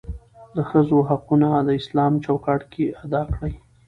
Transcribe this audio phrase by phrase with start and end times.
[0.55, 3.51] دښځو حقونه داسلام چوکاټ کې ادا کړى.